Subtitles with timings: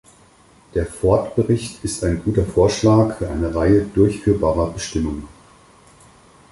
[0.73, 5.27] Der Ford-Bericht ist ein guter Vorschlag für eine Reihe durchführbarer Bestimmungen.